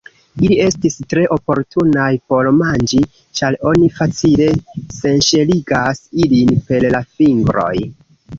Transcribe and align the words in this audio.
Ili 0.45 0.55
estis 0.67 0.95
tre 1.13 1.25
oportunaj 1.35 2.07
por 2.33 2.49
manĝi, 2.61 3.01
ĉar 3.41 3.59
oni 3.73 3.91
facile 3.99 4.49
senŝeligas 4.97 6.03
ilin 6.25 6.57
per 6.71 6.89
la 6.97 7.05
fingroj. 7.23 7.73